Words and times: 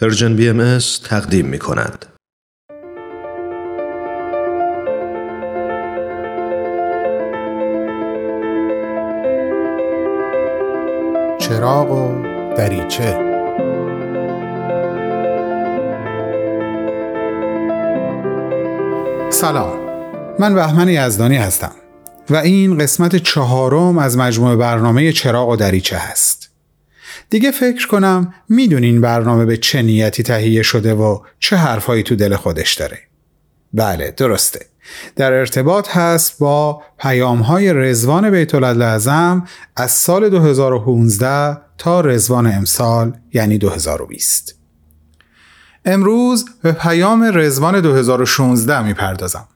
پرژن 0.00 0.36
بی 0.36 0.48
ام 0.48 0.78
تقدیم 1.04 1.46
می 1.46 1.58
کند. 1.58 2.06
چراغ 11.38 11.90
و 11.90 12.22
دریچه. 12.56 13.18
سلام. 19.30 19.78
من 20.38 20.54
بهمن 20.54 20.88
یزدانی 20.88 21.36
هستم 21.36 21.72
و 22.30 22.36
این 22.36 22.78
قسمت 22.78 23.16
چهارم 23.16 23.98
از 23.98 24.16
مجموعه 24.18 24.56
برنامه 24.56 25.12
چراغ 25.12 25.48
و 25.48 25.56
دریچه 25.56 25.96
هست. 25.96 26.43
دیگه 27.34 27.50
فکر 27.50 27.88
کنم 27.88 28.34
می‌دونین 28.48 29.00
برنامه 29.00 29.44
به 29.44 29.56
چه 29.56 29.82
نیتی 29.82 30.22
تهیه 30.22 30.62
شده 30.62 30.94
و 30.94 31.20
چه 31.38 31.56
حرفهایی 31.56 32.02
تو 32.02 32.16
دل 32.16 32.36
خودش 32.36 32.74
داره. 32.74 32.98
بله 33.72 34.14
درسته. 34.16 34.66
در 35.16 35.32
ارتباط 35.32 35.96
هست 35.96 36.38
با 36.38 36.82
پیام 36.98 37.40
های 37.40 37.72
رزوان 37.72 38.30
بیت 38.30 38.54
اعظم 38.54 39.44
از 39.76 39.90
سال 39.90 40.28
2015 40.30 41.60
تا 41.78 42.00
رزوان 42.00 42.46
امسال 42.46 43.12
یعنی 43.32 43.58
2020. 43.58 44.58
امروز 45.84 46.44
به 46.62 46.72
پیام 46.72 47.30
رزوان 47.34 47.80
2016 47.80 48.82
می‌پردازم. 48.82 49.48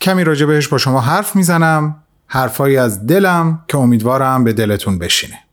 کمی 0.00 0.24
راجع 0.24 0.46
بهش 0.46 0.68
با 0.68 0.78
شما 0.78 1.00
حرف 1.00 1.36
می‌زنم 1.36 2.02
حرفایی 2.26 2.76
از 2.76 3.06
دلم 3.06 3.64
که 3.68 3.78
امیدوارم 3.78 4.44
به 4.44 4.52
دلتون 4.52 4.98
بشینه. 4.98 5.45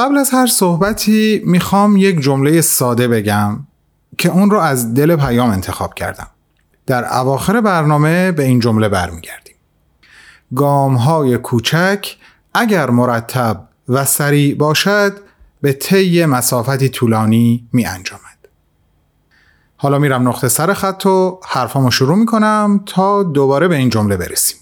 قبل 0.00 0.18
از 0.18 0.30
هر 0.30 0.46
صحبتی 0.46 1.42
می‌خوام 1.44 1.96
یک 1.96 2.20
جمله 2.20 2.60
ساده 2.60 3.08
بگم 3.08 3.58
که 4.18 4.28
اون 4.28 4.50
رو 4.50 4.58
از 4.58 4.94
دل 4.94 5.16
پیام 5.16 5.50
انتخاب 5.50 5.94
کردم. 5.94 6.26
در 6.86 7.18
اواخر 7.18 7.60
برنامه 7.60 8.32
به 8.32 8.42
این 8.42 8.60
جمله 8.60 8.88
برمیگردیم. 8.88 9.54
گام 10.56 10.94
های 10.94 11.38
کوچک 11.38 12.16
اگر 12.54 12.90
مرتب 12.90 13.68
و 13.88 14.04
سریع 14.04 14.54
باشد 14.54 15.18
به 15.60 15.72
طی 15.72 16.26
مسافتی 16.26 16.88
طولانی 16.88 17.68
می 17.72 17.86
انجامد. 17.86 18.48
حالا 19.76 19.98
میرم 19.98 20.28
نقطه 20.28 20.48
سر 20.48 20.74
خط 20.74 21.06
و 21.06 21.40
حرفامو 21.46 21.90
شروع 21.90 22.16
می‌کنم 22.16 22.82
تا 22.86 23.22
دوباره 23.22 23.68
به 23.68 23.76
این 23.76 23.88
جمله 23.90 24.16
برسیم. 24.16 24.59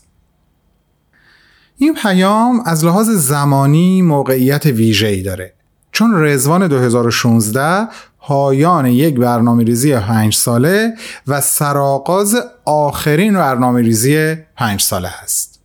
این 1.78 1.94
پیام 1.94 2.62
از 2.64 2.84
لحاظ 2.84 3.10
زمانی 3.10 4.02
موقعیت 4.02 4.66
ویژه‌ای 4.66 5.22
داره. 5.22 5.54
چون 5.92 6.24
رزوان 6.24 6.68
2016 6.68 7.88
پایان 8.20 8.86
یک 8.86 9.14
برنامه 9.14 9.64
ریزی 9.64 9.96
پنج 9.96 10.34
ساله 10.34 10.94
و 11.26 11.40
سرآغاز 11.40 12.36
آخرین 12.64 13.34
برنامه 13.34 13.82
ریزی 13.82 14.34
پنج 14.56 14.80
ساله 14.80 15.08
هست 15.08 15.60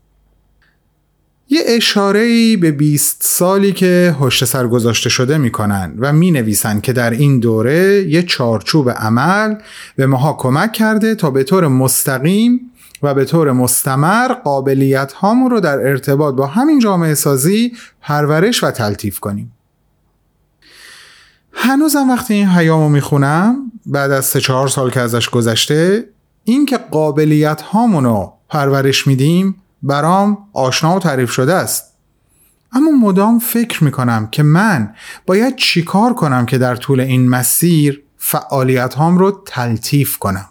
یه 1.49 1.61
اشاره 1.67 2.57
به 2.57 2.71
20 2.71 3.17
سالی 3.19 3.71
که 3.71 4.15
هشت 4.21 4.45
سر 4.45 4.67
گذاشته 4.67 5.09
شده 5.09 5.37
می‌کنن 5.37 5.93
و 5.99 6.13
می 6.13 6.31
نویسن 6.31 6.79
که 6.79 6.93
در 6.93 7.09
این 7.09 7.39
دوره 7.39 8.05
یه 8.09 8.23
چارچوب 8.23 8.89
عمل 8.89 9.55
به 9.95 10.05
ماها 10.05 10.33
کمک 10.33 10.73
کرده 10.73 11.15
تا 11.15 11.31
به 11.31 11.43
طور 11.43 11.67
مستقیم 11.67 12.71
و 13.03 13.13
به 13.13 13.25
طور 13.25 13.51
مستمر 13.51 14.33
قابلیت 14.33 15.13
هامون 15.13 15.51
رو 15.51 15.59
در 15.59 15.77
ارتباط 15.77 16.35
با 16.35 16.47
همین 16.47 16.79
جامعه 16.79 17.13
سازی 17.13 17.77
پرورش 18.01 18.63
و 18.63 18.71
تلطیف 18.71 19.19
کنیم. 19.19 19.51
هنوزم 21.53 22.09
وقتی 22.09 22.33
این 22.33 22.47
حیامو 22.47 22.89
می‌خونم 22.89 23.71
بعد 23.85 24.11
از 24.11 24.25
سه 24.25 24.41
چهار 24.41 24.67
سال 24.67 24.91
که 24.91 24.99
ازش 24.99 25.29
گذشته 25.29 26.09
این 26.43 26.65
که 26.65 26.77
قابلیت 26.77 27.61
هامون 27.61 28.03
رو 28.03 28.33
پرورش 28.49 29.07
میدیم 29.07 29.55
برام 29.83 30.37
آشنا 30.53 30.95
و 30.95 30.99
تعریف 30.99 31.31
شده 31.31 31.53
است. 31.53 31.93
اما 32.71 32.91
مدام 32.91 33.39
فکر 33.39 33.83
می‌کنم 33.83 34.27
که 34.31 34.43
من 34.43 34.93
باید 35.25 35.55
چیکار 35.55 36.13
کنم 36.13 36.45
که 36.45 36.57
در 36.57 36.75
طول 36.75 36.99
این 36.99 37.29
مسیر 37.29 38.03
فعالیت 38.17 38.93
هام 38.93 39.17
رو 39.17 39.43
تلطیف 39.45 40.17
کنم. 40.17 40.49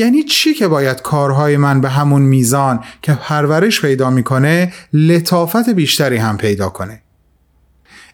یعنی 0.00 0.22
چی 0.22 0.54
که 0.54 0.68
باید 0.68 1.02
کارهای 1.02 1.56
من 1.56 1.80
به 1.80 1.88
همون 1.88 2.22
میزان 2.22 2.84
که 3.02 3.14
پرورش 3.14 3.80
پیدا 3.80 4.10
می‌کنه 4.10 4.72
لطافت 4.92 5.68
بیشتری 5.68 6.16
هم 6.16 6.36
پیدا 6.36 6.68
کنه؟ 6.68 7.02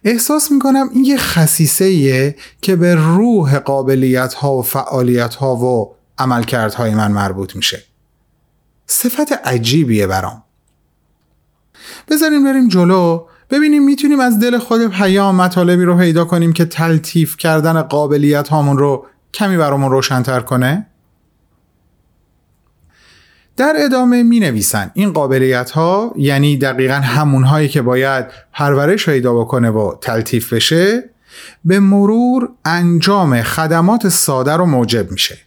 احساس 0.04 0.52
می‌کنم 0.52 0.88
این 0.92 1.04
یه 1.04 1.16
خصیصه 1.16 2.36
که 2.62 2.76
به 2.76 2.94
روح 2.94 3.58
قابلیت 3.58 4.34
ها 4.34 4.56
و 4.56 4.62
فعالیت 4.62 5.34
ها 5.34 5.56
و 5.56 5.94
عملکردهای 6.18 6.94
من 6.94 7.12
مربوط 7.12 7.56
میشه. 7.56 7.82
صفت 8.86 9.32
عجیبیه 9.32 10.06
برام. 10.06 10.42
بذاریم 12.08 12.44
بریم 12.44 12.68
جلو 12.68 13.26
ببینیم 13.50 13.84
می‌تونیم 13.84 14.20
از 14.20 14.40
دل 14.40 14.58
خود 14.58 14.86
پیام 14.86 15.36
مطالبی 15.36 15.84
رو 15.84 15.98
پیدا 15.98 16.24
کنیم 16.24 16.52
که 16.52 16.64
تلطیف 16.64 17.36
کردن 17.36 17.82
قابلیت 17.82 18.48
هامون 18.48 18.78
رو 18.78 19.06
کمی 19.34 19.56
برامون 19.56 19.90
روشنتر 19.90 20.40
کنه؟ 20.40 20.86
در 23.56 23.74
ادامه 23.76 24.22
می 24.22 24.40
نویسن 24.40 24.90
این 24.94 25.12
قابلیت 25.12 25.70
ها 25.70 26.14
یعنی 26.16 26.56
دقیقا 26.56 26.94
همون 26.94 27.44
هایی 27.44 27.68
که 27.68 27.82
باید 27.82 28.26
پرورش 28.52 29.08
پیدا 29.08 29.34
بکنه 29.34 29.70
و 29.70 29.94
تلطیف 30.00 30.52
بشه 30.52 31.10
به 31.64 31.80
مرور 31.80 32.48
انجام 32.64 33.42
خدمات 33.42 34.08
ساده 34.08 34.52
رو 34.52 34.66
موجب 34.66 35.10
میشه. 35.10 35.38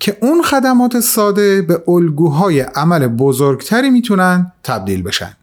که 0.00 0.16
اون 0.22 0.42
خدمات 0.42 1.00
ساده 1.00 1.62
به 1.62 1.82
الگوهای 1.88 2.60
عمل 2.60 3.06
بزرگتری 3.08 3.90
می‌تونن 3.90 4.52
تبدیل 4.62 5.02
بشن. 5.02 5.36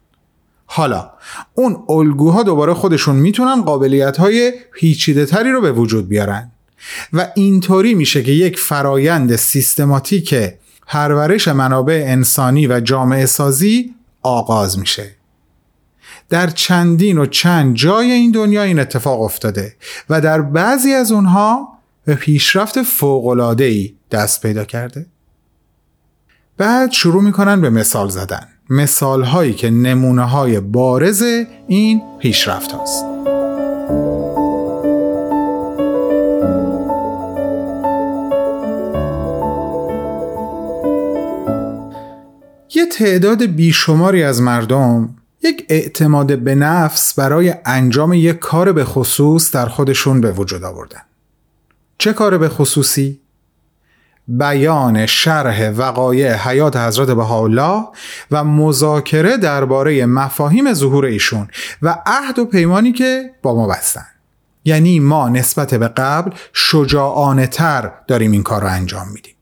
حالا 0.66 1.12
اون 1.54 1.84
الگوها 1.90 2.44
دوباره 2.44 2.74
خودشون 2.74 3.16
می‌تونن 3.16 3.62
قابلیت 3.62 4.18
های 4.18 4.54
پیچیده 4.74 5.26
تری 5.26 5.52
رو 5.52 5.62
به 5.62 5.72
وجود 5.72 6.08
بیارن. 6.08 6.52
و 7.14 7.28
اینطوری 7.36 7.94
میشه 7.94 8.24
که 8.24 8.32
یک 8.32 8.60
فرایند 8.60 9.36
سیستماتیک 9.36 10.36
پرورش 10.92 11.48
منابع 11.48 12.04
انسانی 12.08 12.68
و 12.68 12.80
جامعه 12.80 13.26
سازی 13.26 13.96
آغاز 14.22 14.80
میشه. 14.80 15.16
در 16.30 16.48
چندین 16.48 17.18
و 17.18 17.26
چند 17.26 17.76
جای 17.76 18.12
این 18.12 18.32
دنیا 18.32 18.64
این 18.64 18.80
اتفاق 18.80 19.22
افتاده 19.22 19.76
و 20.10 20.22
در 20.22 20.42
بعضی 20.42 20.94
از 20.94 21.12
اونها 21.12 21.68
به 22.06 22.16
پیشرفت 22.16 22.78
ای 23.60 23.94
دست 24.12 24.42
پیدا 24.42 24.66
کرده. 24.66 25.06
بعد 26.58 26.92
شروع 26.92 27.24
می‌کنن 27.24 27.62
به 27.62 27.70
مثال 27.70 28.10
زدن. 28.10 28.48
مثال 28.70 29.24
هایی 29.24 29.54
که 29.54 29.70
نمونه 29.70 30.30
های 30.30 30.60
بارز 30.60 31.24
این 31.68 32.02
پیشرفت 32.20 32.72
هاست. 32.72 33.06
تعداد 42.92 43.44
بیشماری 43.44 44.24
از 44.24 44.42
مردم 44.42 45.16
یک 45.44 45.66
اعتماد 45.70 46.40
به 46.40 46.56
نفس 46.56 47.14
برای 47.14 47.54
انجام 47.66 48.14
یک 48.14 48.40
کار 48.40 48.72
به 48.72 48.86
خصوص 48.86 49.52
در 49.52 49.66
خودشون 49.66 50.22
به 50.22 50.32
وجود 50.32 50.64
آوردن. 50.64 51.02
چه 51.98 52.14
کار 52.14 52.38
به 52.38 52.50
خصوصی؟ 52.50 53.20
بیان 54.28 55.06
شرح 55.06 55.70
وقایع 55.70 56.34
حیات 56.34 56.78
حضرت 56.78 57.12
بهاءالله 57.12 57.88
و 58.32 58.44
مذاکره 58.44 59.38
درباره 59.38 60.06
مفاهیم 60.06 60.74
ظهور 60.74 61.06
ایشون 61.06 61.48
و 61.82 61.98
عهد 62.06 62.40
و 62.40 62.46
پیمانی 62.46 62.92
که 62.92 63.32
با 63.42 63.56
ما 63.56 63.68
بستن. 63.68 64.06
یعنی 64.66 65.00
ما 65.00 65.30
نسبت 65.30 65.74
به 65.74 65.88
قبل 65.88 66.32
شجاعانه 66.54 67.48
تر 67.48 67.92
داریم 68.08 68.32
این 68.32 68.44
کار 68.44 68.62
رو 68.62 68.68
انجام 68.68 69.08
میدیم. 69.08 69.36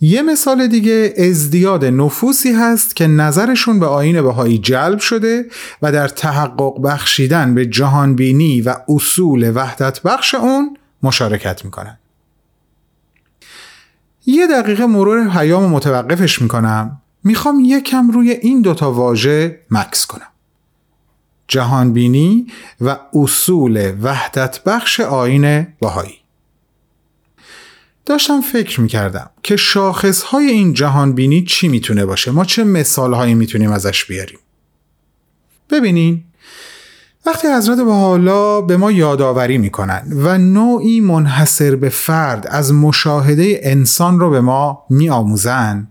یه 0.00 0.22
مثال 0.22 0.66
دیگه 0.66 1.14
ازدیاد 1.18 1.84
نفوسی 1.84 2.52
هست 2.52 2.96
که 2.96 3.06
نظرشون 3.06 3.80
به 3.80 3.86
آین 3.86 4.22
بهایی 4.22 4.58
جلب 4.58 4.98
شده 4.98 5.46
و 5.82 5.92
در 5.92 6.08
تحقق 6.08 6.82
بخشیدن 6.82 7.54
به 7.54 7.66
جهانبینی 7.66 8.60
و 8.60 8.76
اصول 8.88 9.52
وحدت 9.54 10.02
بخش 10.02 10.34
اون 10.34 10.76
مشارکت 11.02 11.64
می‌کنن. 11.64 11.98
یه 14.26 14.46
دقیقه 14.46 14.86
مرور 14.86 15.28
پیام 15.28 15.70
متوقفش 15.70 16.42
می‌کنم. 16.42 17.02
می‌خوام 17.24 17.60
یکم 17.64 18.10
روی 18.10 18.30
این 18.30 18.62
دوتا 18.62 18.92
واژه 18.92 19.60
مکس 19.70 20.06
کنم. 20.06 20.26
جهانبینی 21.48 22.46
و 22.80 22.96
اصول 23.14 23.92
وحدت 24.02 24.64
بخش 24.64 25.00
آین 25.00 25.66
بهایی. 25.80 26.19
داشتم 28.10 28.40
فکر 28.40 28.80
می‌کردم 28.80 29.30
که 29.42 29.56
شاخص 29.56 30.22
های 30.22 30.46
این 30.46 30.72
جهان 30.72 31.12
بینی 31.12 31.44
چی 31.44 31.68
می‌تونه 31.68 32.06
باشه. 32.06 32.30
ما 32.30 32.44
چه 32.44 32.64
مثال 32.64 33.14
هایی 33.14 33.34
می‌تونیم 33.34 33.72
ازش 33.72 34.04
بیاریم؟ 34.04 34.38
ببینین 35.70 36.24
وقتی 37.26 37.48
حضرت 37.48 37.78
حالا 37.78 38.60
به 38.60 38.76
ما 38.76 38.92
یادآوری 38.92 39.58
می‌کنن 39.58 40.12
و 40.16 40.38
نوعی 40.38 41.00
منحصر 41.00 41.76
به 41.76 41.88
فرد 41.88 42.46
از 42.46 42.72
مشاهده 42.72 43.60
انسان 43.62 44.20
رو 44.20 44.30
به 44.30 44.40
ما 44.40 44.84
میآموزن 44.90 45.88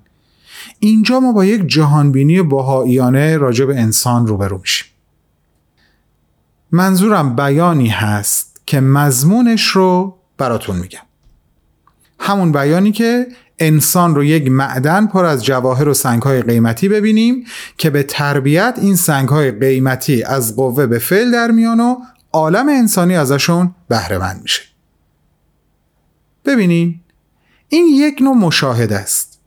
اینجا 0.80 1.20
ما 1.20 1.32
با 1.32 1.46
یک 1.46 1.68
جهانبینی 1.68 2.42
بهاییانه 2.42 3.38
راجع 3.38 3.66
به 3.66 3.80
انسان 3.80 4.28
روبرو 4.28 4.58
میشیم. 4.58 4.88
منظورم 6.72 7.36
بیانی 7.36 7.90
هست 7.90 8.62
که 8.66 8.80
مضمونش 8.80 9.68
رو 9.68 10.18
براتون 10.38 10.76
میگم. 10.76 11.09
همون 12.20 12.52
بیانی 12.52 12.92
که 12.92 13.28
انسان 13.60 14.16
رو 14.16 14.24
یک 14.24 14.52
معدن 14.52 15.08
پر 15.08 15.26
از 15.26 15.46
جواهر 15.46 15.90
و 15.90 15.94
سنگهای 15.94 16.42
قیمتی 16.42 16.90
ببینیم 16.90 17.46
که 17.78 17.90
به 17.90 18.04
تربیت 18.04 18.80
این 18.82 18.96
سنگهای 18.96 19.52
قیمتی 19.52 20.24
از 20.24 20.56
قوه 20.56 20.86
به 20.86 21.00
فعل 21.00 21.32
در 21.32 21.52
میان 21.52 21.80
و 21.80 21.96
عالم 22.34 22.70
انسانی 22.70 23.16
ازشون 23.16 23.76
بهره 23.88 24.42
میشه. 24.42 24.62
ببینین 26.46 27.00
این 27.70 27.86
یک 27.86 28.22
نوع 28.22 28.36
مشاهده 28.36 28.96
است. 28.96 29.40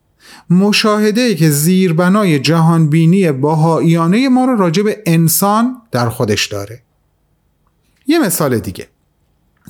مشاهده 0.51 1.35
که 1.35 1.51
زیربنای 1.51 2.39
جهانبینی 2.39 3.33
باهایانه 3.33 4.29
ما 4.29 4.45
رو 4.45 4.57
راجع 4.57 4.83
به 4.83 5.03
انسان 5.07 5.83
در 5.91 6.09
خودش 6.09 6.47
داره. 6.47 6.83
یه 8.07 8.19
مثال 8.19 8.59
دیگه. 8.59 8.89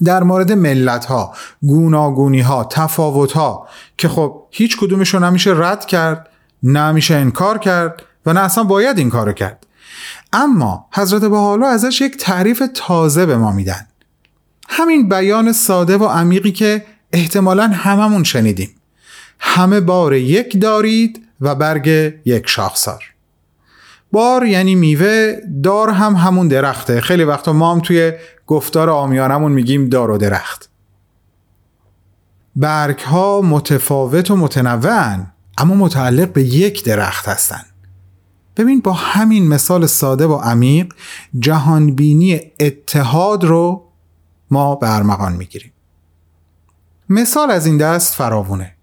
در 0.05 0.23
مورد 0.23 0.53
ملت 0.53 1.05
ها 1.05 1.35
گوناگونی 1.63 2.41
ها 2.41 2.65
تفاوت 2.65 3.33
ها 3.33 3.69
که 3.99 4.09
خب 4.09 4.43
هیچ 4.51 4.77
کدومش 4.77 5.15
رو 5.15 5.21
نمیشه 5.21 5.53
رد 5.57 5.87
کرد 5.87 6.29
نه 6.63 6.93
میشه 6.93 7.15
انکار 7.15 7.59
کرد 7.59 8.03
و 8.27 8.33
نه 8.33 8.41
اصلا 8.41 8.65
باید 8.65 8.99
این 8.99 9.11
کارو 9.11 9.33
کرد. 9.33 9.67
اما 10.33 10.87
حضرت 10.93 11.25
حالا 11.25 11.69
ازش 11.69 12.01
یک 12.01 12.17
تعریف 12.17 12.63
تازه 12.75 13.27
به 13.27 13.37
ما 13.37 13.53
میدن. 13.53 13.87
همین 14.69 15.09
بیان 15.09 15.53
ساده 15.53 15.97
و 15.97 16.05
عمیقی 16.05 16.53
که 16.53 16.85
احتمالا 17.13 17.69
هممون 17.69 18.25
شنیدیم. 18.25 18.71
همه 19.39 19.81
بار 19.81 20.15
یک 20.15 20.61
دارید 20.61 21.27
و 21.41 21.55
برگ 21.55 22.15
یک 22.25 22.49
شاخسار. 22.49 23.12
بار 24.13 24.47
یعنی 24.47 24.75
میوه 24.75 25.37
دار 25.63 25.91
هم 25.91 26.15
همون 26.15 26.49
درخته. 26.49 27.01
خیلی 27.01 27.25
وقتا 27.25 27.53
ما 27.53 27.73
هم 27.73 27.81
توی 27.81 28.13
گفتار 28.47 28.91
آمیانمون 28.91 29.53
میگیم 29.53 29.89
دار 29.89 30.11
و 30.11 30.19
درخت. 30.19 30.71
برگ 32.57 33.01
ها 33.01 33.41
متفاوت 33.41 34.31
و 34.31 34.37
متنوعن 34.37 35.33
اما 35.59 35.75
متعلق 35.75 36.33
به 36.33 36.43
یک 36.43 36.85
درخت 36.85 37.29
هستن. 37.29 37.63
ببین 38.57 38.81
با 38.81 38.93
همین 38.93 39.49
مثال 39.49 39.87
ساده 39.87 40.27
و 40.27 40.35
عمیق 40.35 40.95
جهانبینی 41.39 42.41
اتحاد 42.61 43.45
رو 43.45 43.89
ما 44.51 44.75
به 44.75 44.95
ارمغان 44.95 45.33
می‌گیریم. 45.33 45.73
مثال 47.09 47.51
از 47.51 47.67
این 47.67 47.77
دست 47.77 48.15
فراوونه. 48.15 48.77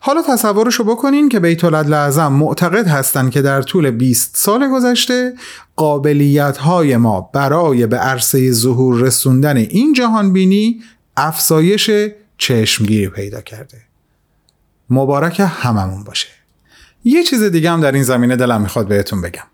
حالا 0.00 0.22
تصورشو 0.22 0.84
بکنین 0.84 1.28
که 1.28 1.40
بیت 1.40 1.64
لعظم 1.64 2.32
معتقد 2.32 2.86
هستند 2.86 3.30
که 3.30 3.42
در 3.42 3.62
طول 3.62 3.90
20 3.90 4.36
سال 4.36 4.68
گذشته 4.68 5.34
قابلیت 5.76 6.56
های 6.56 6.96
ما 6.96 7.20
برای 7.20 7.86
به 7.86 7.96
عرصه 7.96 8.52
ظهور 8.52 9.00
رسوندن 9.00 9.56
این 9.56 9.92
جهان 9.92 10.32
بینی 10.32 10.80
افزایش 11.16 11.90
چشمگیری 12.38 13.08
پیدا 13.08 13.40
کرده. 13.40 13.78
مبارک 14.90 15.42
هممون 15.60 16.04
باشه. 16.04 16.28
یه 17.04 17.22
چیز 17.22 17.42
دیگه 17.42 17.70
هم 17.70 17.80
در 17.80 17.92
این 17.92 18.02
زمینه 18.02 18.36
دلم 18.36 18.60
می‌خواد 18.60 18.88
بهتون 18.88 19.22
بگم. 19.22 19.44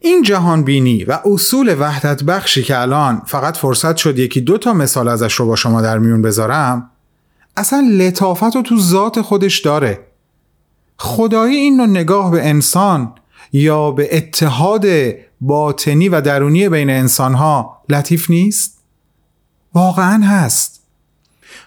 این 0.00 0.22
جهان 0.22 0.64
بینی 0.64 1.04
و 1.04 1.18
اصول 1.24 1.76
وحدت 1.78 2.22
بخشی 2.22 2.62
که 2.62 2.78
الان 2.78 3.22
فقط 3.26 3.56
فرصت 3.56 3.96
شد 3.96 4.18
یکی 4.18 4.40
دو 4.40 4.58
تا 4.58 4.72
مثال 4.72 5.08
ازش 5.08 5.34
رو 5.34 5.46
با 5.46 5.56
شما 5.56 5.82
در 5.82 5.98
میون 5.98 6.22
بذارم 6.22 6.89
اصلا 7.60 7.88
لطافت 7.92 8.56
رو 8.56 8.62
تو 8.62 8.78
ذات 8.78 9.20
خودش 9.20 9.60
داره 9.60 10.06
خدایی 10.96 11.56
این 11.56 11.76
نوع 11.76 11.86
نگاه 11.86 12.30
به 12.30 12.48
انسان 12.48 13.12
یا 13.52 13.90
به 13.90 14.16
اتحاد 14.16 14.86
باطنی 15.40 16.08
و 16.08 16.20
درونی 16.20 16.68
بین 16.68 16.90
انسانها 16.90 17.82
لطیف 17.88 18.30
نیست؟ 18.30 18.78
واقعا 19.74 20.24
هست 20.24 20.80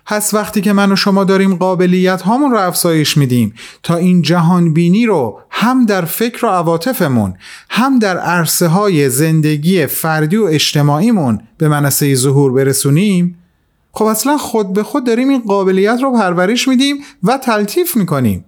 هست 0.07 0.33
وقتی 0.33 0.61
که 0.61 0.73
من 0.73 0.91
و 0.91 0.95
شما 0.95 1.23
داریم 1.23 1.55
قابلیت 1.55 2.21
هامون 2.21 2.51
رو 2.51 2.57
افزایش 2.57 3.17
میدیم 3.17 3.53
تا 3.83 3.95
این 3.95 4.21
جهان 4.21 4.73
بینی 4.73 5.05
رو 5.05 5.41
هم 5.49 5.85
در 5.85 6.05
فکر 6.05 6.45
و 6.45 6.49
عواطفمون 6.49 7.33
هم 7.69 7.99
در 7.99 8.17
عرصه 8.17 8.67
های 8.67 9.09
زندگی 9.09 9.85
فردی 9.85 10.37
و 10.37 10.43
اجتماعیمون 10.43 11.41
به 11.57 11.67
منصه 11.67 12.15
ظهور 12.15 12.51
برسونیم 12.53 13.42
خب 13.93 14.05
اصلا 14.05 14.37
خود 14.37 14.73
به 14.73 14.83
خود 14.83 15.05
داریم 15.05 15.29
این 15.29 15.41
قابلیت 15.41 15.99
رو 16.01 16.13
پرورش 16.13 16.67
میدیم 16.67 17.03
و 17.23 17.37
تلطیف 17.37 17.97
می‌کنیم. 17.97 18.45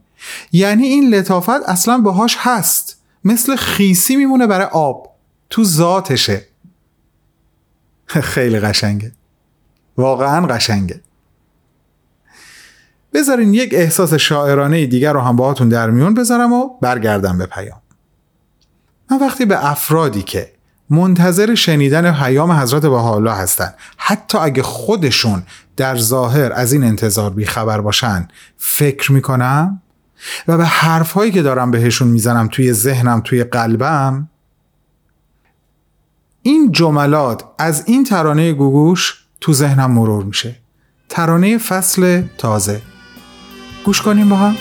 یعنی 0.52 0.88
این 0.88 1.16
لطافت 1.16 1.70
اصلا 1.70 1.98
باهاش 1.98 2.38
هست. 2.40 3.02
مثل 3.24 3.56
خیسی 3.56 4.16
میمونه 4.16 4.48
برای 4.48 4.66
آب. 4.66 5.16
تو 5.50 5.64
ذاتشه. 5.64 6.48
خیلی 8.34 8.60
قشنگه. 8.60 9.12
واقعا 9.98 10.48
قشنگه. 10.48 11.02
بذارین 13.14 13.54
یک 13.54 13.74
احساس 13.74 14.14
شاعرانه 14.14 14.86
دیگر 14.86 15.14
رو 15.14 15.20
هم 15.20 15.36
باهاتون 15.36 15.70
در 15.70 15.90
میون 15.90 16.14
بذارم 16.14 16.54
و 16.54 16.70
برگردم 16.82 17.38
به 17.38 17.46
پیام. 17.46 17.82
من 19.12 19.20
وقتی 19.20 19.46
به 19.46 19.72
افرادی 19.72 20.22
که 20.22 20.55
منتظر 20.90 21.56
شنیدن 21.56 22.12
پیام 22.12 22.52
حضرت 22.52 22.86
حالا 22.86 23.34
هستن. 23.34 23.74
حتی 23.98 24.38
اگه 24.38 24.64
خودشون 24.64 25.44
در 25.78 25.98
ظاهر 25.98 26.54
از 26.54 26.74
این 26.74 26.84
انتظار 26.84 27.30
بیخبر 27.30 27.82
باشن 27.82 28.28
فکر 28.58 29.12
می‌کنم 29.12 29.82
و 30.48 30.58
به 30.58 30.66
حرفهایی 30.66 31.32
که 31.32 31.42
دارم 31.42 31.72
بهشون 31.72 32.08
می‌زنم 32.08 32.48
توی 32.52 32.74
ذهنم 32.74 33.22
توی 33.24 33.44
قلبم 33.44 34.30
این 36.42 36.72
جملات 36.72 37.44
از 37.60 37.84
این 37.86 38.04
ترانه 38.04 38.54
گوگوش 38.54 39.14
تو 39.42 39.54
ذهنم 39.54 39.92
مرور 39.92 40.24
میشه. 40.24 40.56
ترانه 41.10 41.58
فصل 41.58 42.24
تازه. 42.38 42.82
گوش 43.86 44.02
کنیم 44.02 44.30
با 44.30 44.36
هم. 44.36 44.56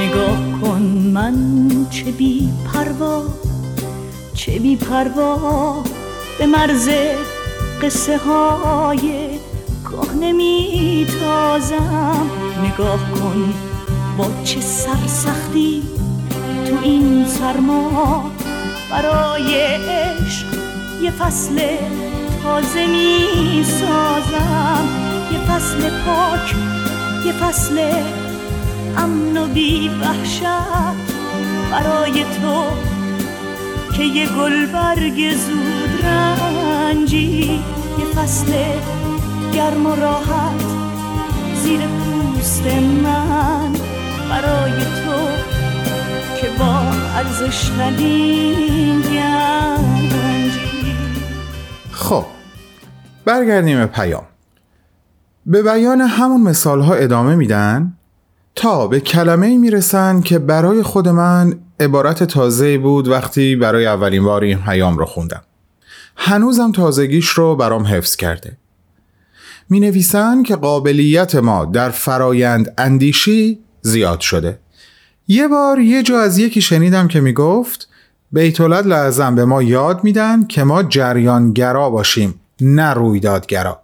نگاه 0.00 0.60
کن 0.60 0.82
من 1.14 1.36
چه 1.90 2.12
بی 2.12 2.48
چه 4.38 4.58
بی 4.58 4.76
پروا 4.76 5.84
به 6.38 6.46
مرز 6.46 6.88
قصه 7.82 8.18
های 8.18 9.28
کهنه 9.84 10.32
می 10.32 11.06
تازم 11.20 12.30
نگاه 12.64 12.98
کن 13.10 13.54
با 14.18 14.26
چه 14.44 14.60
سرسختی 14.60 15.82
تو 16.68 16.78
این 16.82 17.26
سرما. 17.26 18.30
برای 18.90 19.54
عشق 19.54 20.46
یه 21.02 21.10
فصل 21.10 21.60
تازه 22.42 22.86
می 22.86 23.64
سازم 23.64 24.88
یه 25.32 25.38
فصل 25.38 25.90
پاک 25.90 26.54
یه 27.26 27.32
فصل 27.32 27.92
امن 28.96 29.36
و 29.36 29.46
بی 29.46 29.88
وحشت 29.88 30.42
برای 31.70 32.24
تو 32.24 32.87
که 33.98 34.04
یه 34.04 34.26
گل 34.26 34.66
برگ 34.66 35.34
زود 35.34 36.04
رنجی 36.04 37.62
یه 37.98 38.04
فصل 38.14 38.52
گرم 39.54 39.86
و 39.86 39.94
راحت 39.94 40.64
زیر 41.62 41.80
پوست 41.80 42.66
من. 43.02 43.72
برای 44.30 44.72
تو 44.72 45.28
که 46.40 46.46
با 46.58 46.78
ارزش 47.16 47.70
گنجی. 50.10 50.96
خب 51.90 52.24
برگردیم 53.24 53.78
به 53.78 53.86
پیام. 53.86 54.26
به 55.46 55.62
بیان 55.62 56.00
همون 56.00 56.40
مثال 56.40 56.80
ها 56.80 56.94
ادامه 56.94 57.34
میدن؟ 57.34 57.97
تا 58.58 58.86
به 58.86 59.00
کلمه 59.00 59.58
می‌رسن 59.58 60.20
که 60.20 60.38
برای 60.38 60.82
خود 60.82 61.08
من 61.08 61.58
عبارت 61.80 62.24
تازه 62.24 62.78
بود 62.78 63.08
وقتی 63.08 63.56
برای 63.56 63.86
اولین 63.86 64.24
بار 64.24 64.42
این 64.42 64.58
پیام 64.58 64.98
رو 64.98 65.04
خوندم. 65.04 65.42
هنوزم 66.16 66.72
تازگیش 66.72 67.28
رو 67.28 67.56
برام 67.56 67.86
حفظ 67.86 68.16
کرده. 68.16 68.58
می 69.68 69.80
نویسن 69.80 70.42
که 70.42 70.56
قابلیت 70.56 71.34
ما 71.34 71.64
در 71.64 71.90
فرایند 71.90 72.74
اندیشی 72.78 73.58
زیاد 73.82 74.20
شده. 74.20 74.58
یه 75.28 75.48
بار 75.48 75.78
یه 75.78 76.02
جا 76.02 76.20
از 76.20 76.38
یکی 76.38 76.60
شنیدم 76.60 77.08
که 77.08 77.20
می 77.20 77.32
گفت 77.32 77.88
بیتولد 78.32 78.86
لازم 78.86 79.34
به 79.34 79.44
ما 79.44 79.62
یاد 79.62 80.04
میدن 80.04 80.46
که 80.46 80.64
ما 80.64 80.82
جریانگرا 80.82 81.90
باشیم 81.90 82.40
نه 82.60 82.94
رویدادگرا. 82.94 83.82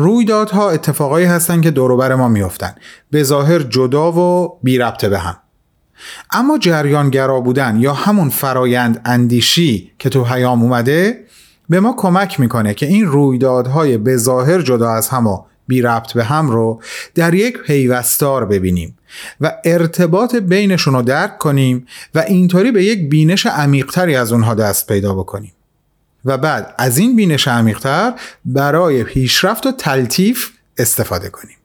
رویدادها 0.00 0.70
اتفاقایی 0.70 1.26
هستن 1.26 1.60
که 1.60 1.70
دوروبر 1.70 2.14
ما 2.14 2.28
میافتن 2.28 2.74
به 3.10 3.22
ظاهر 3.22 3.58
جدا 3.58 4.12
و 4.12 4.58
بی 4.62 4.78
ربط 4.78 5.04
به 5.04 5.18
هم. 5.18 5.36
اما 6.30 6.58
جریانگرا 6.58 7.40
بودن 7.40 7.76
یا 7.76 7.92
همون 7.92 8.28
فرایند 8.28 9.00
اندیشی 9.04 9.92
که 9.98 10.08
تو 10.08 10.24
حیام 10.24 10.62
اومده 10.62 11.24
به 11.68 11.80
ما 11.80 11.94
کمک 11.96 12.40
می‌کنه 12.40 12.74
که 12.74 12.86
این 12.86 13.06
رویدادهای 13.06 13.98
به 13.98 14.16
ظاهر 14.16 14.62
جدا 14.62 14.90
از 14.90 15.08
هم 15.08 15.26
و 15.26 15.42
بی 15.66 15.82
ربط 15.82 16.12
به 16.12 16.24
هم 16.24 16.50
رو 16.50 16.82
در 17.14 17.34
یک 17.34 17.58
پیوستار 17.58 18.44
ببینیم 18.44 18.98
و 19.40 19.52
ارتباط 19.64 20.36
بینشون 20.36 20.94
رو 20.94 21.02
درک 21.02 21.38
کنیم 21.38 21.86
و 22.14 22.18
اینطوری 22.18 22.72
به 22.72 22.84
یک 22.84 23.10
بینش 23.10 23.46
عمیقتری 23.46 24.16
از 24.16 24.32
اونها 24.32 24.54
دست 24.54 24.86
پیدا 24.86 25.14
بکنیم. 25.14 25.52
و 26.24 26.38
بعد 26.38 26.74
از 26.78 26.98
این 26.98 27.16
بینش 27.16 27.48
عمیقتر 27.48 28.14
برای 28.44 29.04
پیشرفت 29.04 29.66
و 29.66 29.72
تلطیف 29.72 30.50
استفاده 30.78 31.28
کنیم. 31.28 31.56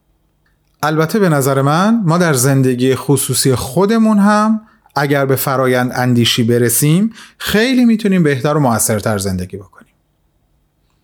البته 0.83 1.19
به 1.19 1.29
نظر 1.29 1.61
من 1.61 2.01
ما 2.05 2.17
در 2.17 2.33
زندگی 2.33 2.95
خصوصی 2.95 3.55
خودمون 3.55 4.19
هم 4.19 4.61
اگر 4.95 5.25
به 5.25 5.35
فرایند 5.35 5.91
اندیشی 5.95 6.43
برسیم 6.43 7.13
خیلی 7.37 7.85
می‌تونیم 7.85 8.23
بهتر 8.23 8.57
و 8.57 8.59
موثرتر 8.59 9.17
زندگی 9.17 9.57
بکنیم. 9.57 9.93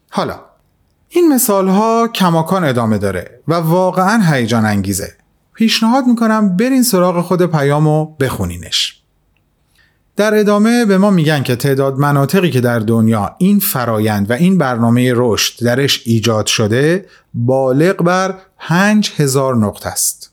حالا 0.10 0.40
این 1.10 1.34
مثال 1.34 1.68
ها 1.68 2.08
کماکان 2.08 2.64
ادامه 2.64 2.98
داره 2.98 3.40
و 3.48 3.54
واقعا 3.54 4.24
هیجان 4.24 4.66
انگیزه. 4.66 5.14
پیشنهاد 5.54 6.06
می‌کنم 6.08 6.58
برین 6.58 6.84
سراغ 6.84 7.22
خود 7.26 7.46
پیام 7.46 7.88
و 7.88 8.06
بخونینش. 8.06 8.99
در 10.20 10.40
ادامه 10.40 10.86
به 10.86 10.98
ما 10.98 11.12
میگن 11.12 11.44
که 11.44 11.56
تعداد 11.56 11.98
مناطقی 11.98 12.50
که 12.50 12.62
در 12.62 12.80
دنیا 12.80 13.36
این 13.38 13.60
فرایند 13.60 14.30
و 14.30 14.34
این 14.34 14.58
برنامه 14.58 15.14
رشد 15.16 15.66
درش 15.66 16.02
ایجاد 16.06 16.46
شده 16.46 17.06
بالغ 17.34 18.04
بر 18.04 18.36
5000 18.58 19.56
نقطه 19.56 19.90
است 19.90 20.32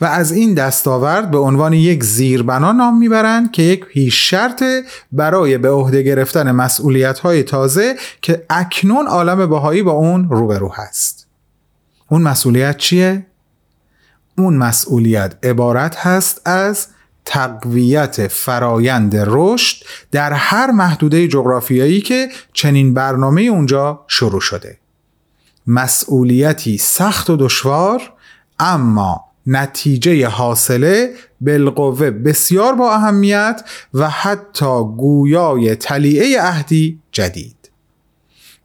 و 0.00 0.04
از 0.04 0.32
این 0.32 0.54
دستاورد 0.54 1.30
به 1.30 1.38
عنوان 1.38 1.72
یک 1.72 2.04
زیربنا 2.04 2.72
نام 2.72 2.98
می‌برند 2.98 3.52
که 3.52 3.62
یک 3.62 3.84
پیش 3.84 4.30
شرط 4.30 4.64
برای 5.12 5.58
به 5.58 5.70
عهده 5.70 6.02
گرفتن 6.02 6.52
مسئولیت 6.52 7.18
های 7.18 7.42
تازه 7.42 7.96
که 8.22 8.44
اکنون 8.50 9.06
عالم 9.06 9.46
بهایی 9.46 9.82
با 9.82 9.92
اون 9.92 10.28
روبرو 10.30 10.72
هست 10.74 11.26
اون 12.08 12.22
مسئولیت 12.22 12.76
چیه؟ 12.76 13.26
اون 14.38 14.56
مسئولیت 14.56 15.34
عبارت 15.42 15.96
هست 15.96 16.40
از 16.44 16.86
تقویت 17.24 18.28
فرایند 18.28 19.16
رشد 19.16 19.86
در 20.12 20.32
هر 20.32 20.70
محدوده 20.70 21.28
جغرافیایی 21.28 22.00
که 22.00 22.28
چنین 22.52 22.94
برنامه 22.94 23.42
اونجا 23.42 24.04
شروع 24.08 24.40
شده 24.40 24.78
مسئولیتی 25.66 26.78
سخت 26.78 27.30
و 27.30 27.36
دشوار 27.36 28.12
اما 28.58 29.24
نتیجه 29.46 30.28
حاصله 30.28 31.14
بالقوه 31.40 32.10
بسیار 32.10 32.74
با 32.74 32.94
اهمیت 32.94 33.64
و 33.94 34.10
حتی 34.10 34.84
گویای 34.96 35.74
تلیعه 35.76 36.40
عهدی 36.40 37.00
جدید 37.12 37.70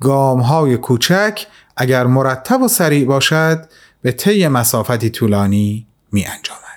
گام 0.02 0.40
های 0.40 0.78
کوچک 0.78 1.48
اگر 1.78 2.08
مرتب 2.08 2.62
و 2.62 2.68
سریع 2.68 3.06
باشد 3.06 3.70
به 4.02 4.12
طی 4.12 4.48
مسافتی 4.48 5.10
طولانی 5.10 5.88
می 6.12 6.26
انجامد. 6.26 6.69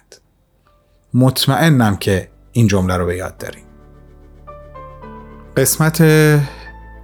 مطمئنم 1.14 1.96
که 1.96 2.28
این 2.52 2.66
جمله 2.66 2.96
رو 2.96 3.06
به 3.06 3.16
یاد 3.16 3.36
داریم. 3.36 3.64
قسمت 5.56 6.02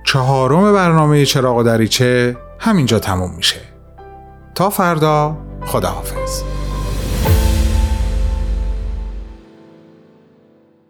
چهارم 0.04 0.72
برنامه 0.72 1.24
چراغ 1.24 1.56
و 1.56 1.62
دریچه 1.62 2.36
همینجا 2.58 2.98
تموم 2.98 3.34
میشه. 3.36 3.60
تا 4.54 4.70
فردا 4.70 5.36
خداحافظ. 5.66 6.42